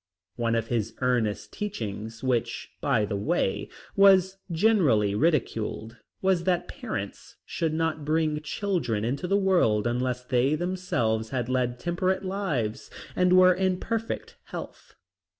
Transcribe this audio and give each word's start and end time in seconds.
One 0.35 0.55
of 0.55 0.69
his 0.69 0.95
earnest 0.99 1.53
teachings, 1.53 2.23
which, 2.23 2.71
by 2.81 3.05
the 3.05 3.15
way, 3.15 3.69
was 3.95 4.37
generally 4.51 5.13
ridiculed, 5.13 5.97
was 6.23 6.45
that 6.45 6.67
parents 6.67 7.35
should 7.45 7.75
not 7.75 8.03
bring 8.03 8.41
children 8.41 9.05
into 9.05 9.27
the 9.27 9.37
world 9.37 9.85
unless 9.85 10.23
they 10.23 10.55
themselves 10.55 11.29
had 11.29 11.49
led 11.49 11.79
temperate 11.79 12.25
lives 12.25 12.89
and 13.15 13.33
were 13.33 13.53
in 13.53 13.79
perfect 13.79 14.37
health. 14.45 14.95